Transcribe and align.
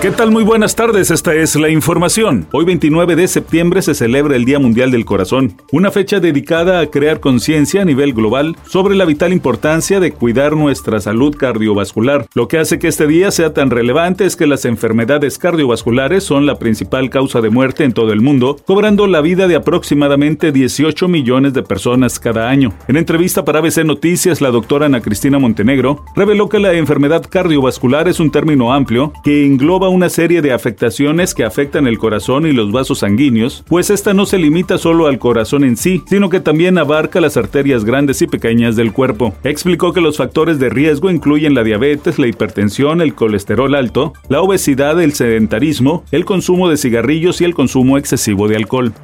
¿Qué 0.00 0.12
tal? 0.12 0.30
Muy 0.30 0.44
buenas 0.44 0.76
tardes, 0.76 1.10
esta 1.10 1.34
es 1.34 1.56
la 1.56 1.70
información. 1.70 2.46
Hoy 2.52 2.64
29 2.64 3.16
de 3.16 3.26
septiembre 3.26 3.82
se 3.82 3.96
celebra 3.96 4.36
el 4.36 4.44
Día 4.44 4.60
Mundial 4.60 4.92
del 4.92 5.04
Corazón, 5.04 5.54
una 5.72 5.90
fecha 5.90 6.20
dedicada 6.20 6.78
a 6.78 6.86
crear 6.86 7.18
conciencia 7.18 7.82
a 7.82 7.84
nivel 7.84 8.12
global 8.12 8.56
sobre 8.64 8.94
la 8.94 9.04
vital 9.04 9.32
importancia 9.32 9.98
de 9.98 10.12
cuidar 10.12 10.54
nuestra 10.54 11.00
salud 11.00 11.34
cardiovascular. 11.36 12.28
Lo 12.34 12.46
que 12.46 12.58
hace 12.58 12.78
que 12.78 12.86
este 12.86 13.08
día 13.08 13.32
sea 13.32 13.52
tan 13.52 13.70
relevante 13.70 14.24
es 14.24 14.36
que 14.36 14.46
las 14.46 14.66
enfermedades 14.66 15.36
cardiovasculares 15.36 16.22
son 16.22 16.46
la 16.46 16.60
principal 16.60 17.10
causa 17.10 17.40
de 17.40 17.50
muerte 17.50 17.82
en 17.82 17.92
todo 17.92 18.12
el 18.12 18.20
mundo, 18.20 18.56
cobrando 18.66 19.08
la 19.08 19.20
vida 19.20 19.48
de 19.48 19.56
aproximadamente 19.56 20.52
18 20.52 21.08
millones 21.08 21.54
de 21.54 21.64
personas 21.64 22.20
cada 22.20 22.48
año. 22.48 22.72
En 22.86 22.96
entrevista 22.96 23.44
para 23.44 23.58
ABC 23.58 23.84
Noticias, 23.84 24.40
la 24.40 24.52
doctora 24.52 24.86
Ana 24.86 25.00
Cristina 25.00 25.40
Montenegro 25.40 26.04
reveló 26.14 26.48
que 26.48 26.60
la 26.60 26.74
enfermedad 26.74 27.26
cardiovascular 27.28 28.06
es 28.06 28.20
un 28.20 28.30
término 28.30 28.72
amplio 28.72 29.12
que 29.24 29.44
engloba 29.44 29.87
una 29.88 30.08
serie 30.08 30.42
de 30.42 30.52
afectaciones 30.52 31.34
que 31.34 31.44
afectan 31.44 31.86
el 31.86 31.98
corazón 31.98 32.46
y 32.46 32.52
los 32.52 32.72
vasos 32.72 33.00
sanguíneos, 33.00 33.64
pues 33.66 33.90
esta 33.90 34.14
no 34.14 34.26
se 34.26 34.38
limita 34.38 34.78
solo 34.78 35.06
al 35.06 35.18
corazón 35.18 35.64
en 35.64 35.76
sí, 35.76 36.02
sino 36.06 36.28
que 36.28 36.40
también 36.40 36.78
abarca 36.78 37.20
las 37.20 37.36
arterias 37.36 37.84
grandes 37.84 38.22
y 38.22 38.26
pequeñas 38.26 38.76
del 38.76 38.92
cuerpo. 38.92 39.34
Explicó 39.44 39.92
que 39.92 40.00
los 40.00 40.16
factores 40.16 40.58
de 40.58 40.68
riesgo 40.68 41.10
incluyen 41.10 41.54
la 41.54 41.64
diabetes, 41.64 42.18
la 42.18 42.26
hipertensión, 42.26 43.00
el 43.00 43.14
colesterol 43.14 43.74
alto, 43.74 44.12
la 44.28 44.40
obesidad, 44.40 45.00
el 45.00 45.12
sedentarismo, 45.12 46.04
el 46.10 46.24
consumo 46.24 46.68
de 46.68 46.76
cigarrillos 46.76 47.40
y 47.40 47.44
el 47.44 47.54
consumo 47.54 47.98
excesivo 47.98 48.48
de 48.48 48.56
alcohol. 48.56 48.94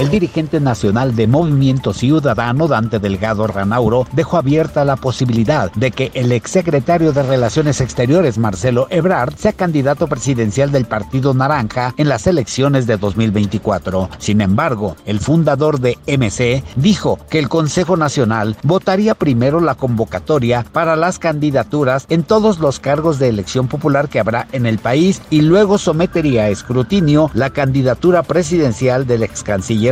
El 0.00 0.08
dirigente 0.10 0.58
nacional 0.58 1.14
de 1.14 1.26
Movimiento 1.26 1.92
Ciudadano, 1.92 2.66
Dante 2.66 2.98
Delgado 2.98 3.46
Ranauro, 3.46 4.06
dejó 4.12 4.38
abierta 4.38 4.84
la 4.84 4.96
posibilidad 4.96 5.70
de 5.72 5.90
que 5.90 6.10
el 6.14 6.32
exsecretario 6.32 7.12
de 7.12 7.22
Relaciones 7.22 7.80
Exteriores, 7.80 8.38
Marcelo 8.38 8.86
Ebrard, 8.90 9.34
sea 9.36 9.52
candidato 9.52 10.08
presidencial 10.08 10.72
del 10.72 10.86
Partido 10.86 11.34
Naranja 11.34 11.94
en 11.98 12.08
las 12.08 12.26
elecciones 12.26 12.86
de 12.86 12.96
2024. 12.96 14.08
Sin 14.18 14.40
embargo, 14.40 14.96
el 15.04 15.20
fundador 15.20 15.78
de 15.78 15.98
MC 16.06 16.64
dijo 16.74 17.18
que 17.30 17.38
el 17.38 17.48
Consejo 17.48 17.96
Nacional 17.96 18.56
votaría 18.64 19.14
primero 19.14 19.60
la 19.60 19.76
convocatoria 19.76 20.64
para 20.72 20.96
las 20.96 21.18
candidaturas 21.18 22.06
en 22.08 22.24
todos 22.24 22.58
los 22.58 22.80
cargos 22.80 23.18
de 23.18 23.28
elección 23.28 23.68
popular 23.68 24.08
que 24.08 24.18
habrá 24.18 24.48
en 24.52 24.66
el 24.66 24.78
país 24.78 25.22
y 25.30 25.42
luego 25.42 25.78
sometería 25.78 26.44
a 26.44 26.48
escrutinio 26.48 27.30
la 27.34 27.50
candidatura 27.50 28.22
presidencial 28.22 29.06
del 29.06 29.22
ex 29.22 29.44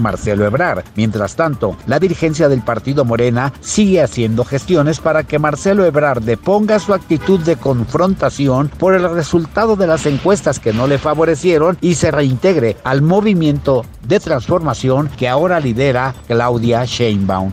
Marcelo 0.00 0.44
Ebrard. 0.46 0.84
Mientras 0.96 1.36
tanto, 1.36 1.76
la 1.86 1.98
dirigencia 1.98 2.48
del 2.48 2.62
partido 2.62 3.04
Morena 3.04 3.52
sigue 3.60 4.02
haciendo 4.02 4.44
gestiones 4.44 5.00
para 5.00 5.24
que 5.24 5.38
Marcelo 5.38 5.84
Ebrard 5.84 6.22
deponga 6.22 6.78
su 6.78 6.94
actitud 6.94 7.40
de 7.40 7.56
confrontación 7.56 8.68
por 8.78 8.94
el 8.94 9.10
resultado 9.10 9.76
de 9.76 9.86
las 9.86 10.06
encuestas 10.06 10.58
que 10.58 10.72
no 10.72 10.86
le 10.86 10.98
favorecieron 10.98 11.78
y 11.80 11.94
se 11.94 12.10
reintegre 12.10 12.76
al 12.84 13.02
movimiento 13.02 13.84
de 14.06 14.20
transformación 14.20 15.10
que 15.16 15.28
ahora 15.28 15.60
lidera 15.60 16.14
Claudia 16.26 16.84
Sheinbaum. 16.84 17.52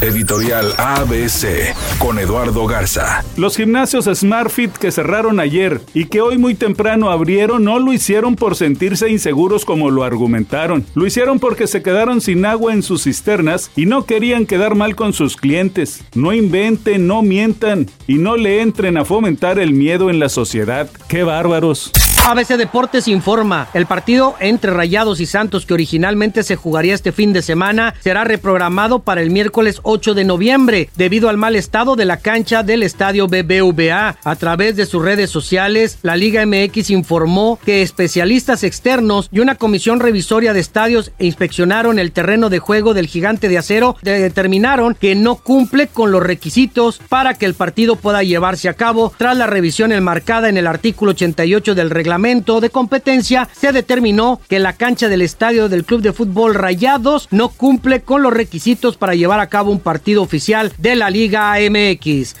Editorial 0.00 0.72
ABC 0.78 1.74
con 1.98 2.18
Eduardo 2.18 2.66
Garza. 2.66 3.22
Los 3.36 3.56
gimnasios 3.56 4.06
SmartFit 4.06 4.72
que 4.72 4.90
cerraron 4.90 5.40
ayer 5.40 5.80
y 5.92 6.06
que 6.06 6.22
hoy 6.22 6.38
muy 6.38 6.54
temprano 6.54 7.10
abrieron 7.10 7.64
no 7.64 7.78
lo 7.78 7.92
hicieron 7.92 8.34
por 8.34 8.56
sentirse 8.56 9.10
inseguros 9.10 9.66
como 9.66 9.90
lo 9.90 10.02
argumentaron. 10.02 10.86
Lo 10.94 11.06
hicieron 11.06 11.38
porque 11.38 11.66
se 11.66 11.82
quedaron 11.82 12.20
sin 12.20 12.46
agua 12.46 12.72
en 12.72 12.82
sus 12.82 13.04
cisternas 13.04 13.70
y 13.76 13.86
no 13.86 14.06
querían 14.06 14.46
quedar 14.46 14.74
mal 14.74 14.96
con 14.96 15.12
sus 15.12 15.36
clientes. 15.36 16.02
No 16.14 16.32
inventen, 16.32 17.06
no 17.06 17.22
mientan 17.22 17.90
y 18.06 18.14
no 18.14 18.36
le 18.36 18.62
entren 18.62 18.96
a 18.96 19.04
fomentar 19.04 19.58
el 19.58 19.74
miedo 19.74 20.08
en 20.08 20.18
la 20.18 20.28
sociedad. 20.28 20.88
¡Qué 21.08 21.24
bárbaros! 21.24 21.92
ABC 22.26 22.56
Deportes 22.56 23.08
informa, 23.08 23.68
el 23.72 23.86
partido 23.86 24.36
entre 24.40 24.72
Rayados 24.72 25.20
y 25.20 25.26
Santos 25.26 25.64
que 25.64 25.74
originalmente 25.74 26.42
se 26.42 26.54
jugaría 26.54 26.94
este 26.94 27.12
fin 27.12 27.32
de 27.32 27.40
semana 27.40 27.94
será 28.00 28.24
reprogramado 28.24 29.00
para 29.00 29.22
el 29.22 29.30
miércoles 29.30 29.80
8 29.82 30.14
de 30.14 30.24
noviembre 30.24 30.90
debido 30.96 31.28
al 31.28 31.38
mal 31.38 31.56
estado 31.56 31.96
de 31.96 32.04
la 32.04 32.18
cancha 32.18 32.62
del 32.62 32.82
estadio 32.82 33.26
BBVA. 33.26 34.16
A 34.22 34.36
través 34.36 34.76
de 34.76 34.86
sus 34.86 35.02
redes 35.02 35.30
sociales, 35.30 35.98
la 36.02 36.14
Liga 36.14 36.44
MX 36.44 36.90
informó 36.90 37.58
que 37.64 37.82
especialistas 37.82 38.64
externos 38.64 39.28
y 39.32 39.40
una 39.40 39.54
comisión 39.54 39.98
revisoria 39.98 40.52
de 40.52 40.60
estadios 40.60 41.12
inspeccionaron 41.18 41.98
el 41.98 42.12
terreno 42.12 42.50
de 42.50 42.58
juego 42.58 42.92
del 42.94 43.06
gigante 43.06 43.48
de 43.48 43.58
acero 43.58 43.96
y 44.02 44.10
determinaron 44.10 44.94
que 44.94 45.14
no 45.14 45.36
cumple 45.36 45.88
con 45.88 46.12
los 46.12 46.22
requisitos 46.22 47.00
para 47.08 47.34
que 47.34 47.46
el 47.46 47.54
partido 47.54 47.96
pueda 47.96 48.22
llevarse 48.22 48.68
a 48.68 48.74
cabo 48.74 49.12
tras 49.16 49.36
la 49.36 49.46
revisión 49.46 49.90
enmarcada 49.90 50.48
en 50.48 50.58
el 50.58 50.66
artículo 50.66 51.12
88 51.12 51.74
del 51.74 51.90
reglamento 51.90 52.09
reglamento 52.10 52.60
de 52.60 52.70
competencia 52.70 53.48
se 53.52 53.70
determinó 53.70 54.40
que 54.48 54.58
la 54.58 54.72
cancha 54.72 55.08
del 55.08 55.22
estadio 55.22 55.68
del 55.68 55.84
Club 55.84 56.02
de 56.02 56.12
Fútbol 56.12 56.54
Rayados 56.56 57.28
no 57.30 57.50
cumple 57.50 58.00
con 58.00 58.24
los 58.24 58.32
requisitos 58.32 58.96
para 58.96 59.14
llevar 59.14 59.38
a 59.38 59.48
cabo 59.48 59.70
un 59.70 59.78
partido 59.78 60.20
oficial 60.20 60.72
de 60.76 60.96
la 60.96 61.08
Liga 61.08 61.54
MX. 61.54 62.34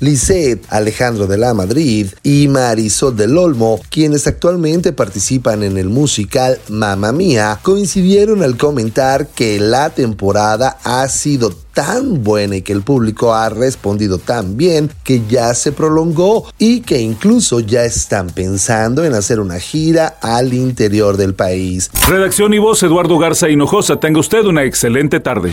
Lisette 0.00 0.64
Alejandro 0.70 1.26
de 1.26 1.38
la 1.38 1.54
Madrid 1.54 2.08
y 2.22 2.48
Marisol 2.48 3.16
del 3.16 3.36
Olmo, 3.36 3.80
quienes 3.90 4.26
actualmente 4.26 4.92
participan 4.92 5.62
en 5.62 5.76
el 5.76 5.88
musical 5.88 6.58
Mamma 6.68 7.12
Mía, 7.12 7.58
coincidieron 7.62 8.42
al 8.42 8.56
comentar 8.56 9.26
que 9.26 9.58
la 9.58 9.90
temporada 9.90 10.78
ha 10.84 11.08
sido 11.08 11.52
tan 11.74 12.22
buena 12.24 12.56
y 12.56 12.62
que 12.62 12.72
el 12.72 12.82
público 12.82 13.34
ha 13.34 13.48
respondido 13.48 14.18
tan 14.18 14.56
bien 14.56 14.90
que 15.04 15.22
ya 15.28 15.54
se 15.54 15.72
prolongó 15.72 16.50
y 16.58 16.80
que 16.80 17.00
incluso 17.00 17.60
ya 17.60 17.84
están 17.84 18.30
pensando 18.30 19.04
en 19.04 19.14
hacer 19.14 19.40
una 19.40 19.58
gira 19.58 20.16
al 20.20 20.54
interior 20.54 21.16
del 21.16 21.34
país. 21.34 21.90
Redacción 22.08 22.54
y 22.54 22.58
voz 22.58 22.82
Eduardo 22.82 23.18
Garza 23.18 23.48
Hinojosa, 23.48 24.00
tenga 24.00 24.20
usted 24.20 24.44
una 24.44 24.64
excelente 24.64 25.20
tarde. 25.20 25.52